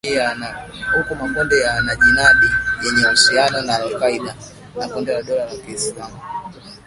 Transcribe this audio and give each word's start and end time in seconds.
huku 0.97 1.15
makundi 1.15 1.59
ya 1.59 1.73
wanajihadi 1.73 2.45
yenye 2.85 3.05
uhusiano 3.07 3.61
na 3.61 3.75
al 3.75 3.99
kaeda 3.99 4.35
na 4.79 4.87
kundi 4.87 5.11
la 5.11 5.21
dola 5.23 5.41
ya 5.41 5.55
kiislamu 5.57 6.15